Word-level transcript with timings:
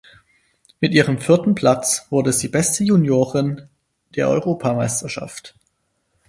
Mit 0.79 0.93
ihrem 0.95 1.19
vierten 1.19 1.53
Platz 1.53 2.07
wurde 2.09 2.33
sie 2.33 2.47
beste 2.47 2.83
Juniorin 2.83 3.69
der 4.15 4.29
Europameisterschaft. 4.29 5.53